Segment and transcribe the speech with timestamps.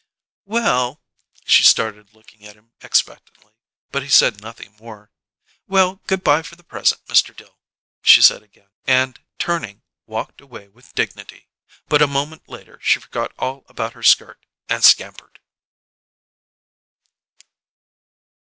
[0.47, 0.99] "Well"
[1.45, 3.53] She stood looking at him expectantly,
[3.91, 5.11] but he said nothing more.
[5.67, 7.35] "Well, good bye for the present, Mr.
[7.35, 7.59] Dill,"
[8.01, 11.49] she said again, and, turning, walked away with dignity.
[11.87, 15.39] But a moment later she forgot all about her skirt and scampered.